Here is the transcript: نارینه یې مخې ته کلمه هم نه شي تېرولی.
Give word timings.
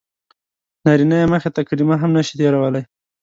نارینه 0.85 1.15
یې 1.21 1.25
مخې 1.33 1.49
ته 1.55 1.61
کلمه 1.69 1.95
هم 2.01 2.11
نه 2.17 2.21
شي 2.27 2.33
تېرولی. 2.39 2.83